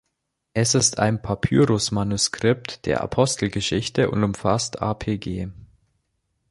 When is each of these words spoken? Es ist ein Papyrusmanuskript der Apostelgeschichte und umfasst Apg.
Es 0.55 0.73
ist 0.73 0.97
ein 0.97 1.21
Papyrusmanuskript 1.21 2.87
der 2.87 3.01
Apostelgeschichte 3.01 4.09
und 4.09 4.23
umfasst 4.23 4.81
Apg. 4.81 5.51